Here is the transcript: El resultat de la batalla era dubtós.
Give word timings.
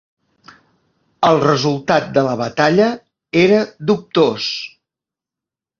El 1.27 1.37
resultat 1.43 2.09
de 2.17 2.25
la 2.31 2.33
batalla 2.41 2.89
era 3.45 3.63
dubtós. 3.93 4.51